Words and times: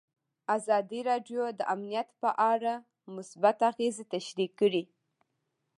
ازادي 0.57 0.99
راډیو 1.09 1.43
د 1.59 1.61
امنیت 1.73 2.09
په 2.21 2.29
اړه 2.53 2.73
مثبت 3.15 3.57
اغېزې 3.69 4.03
تشریح 4.13 4.49
کړي. 4.59 4.83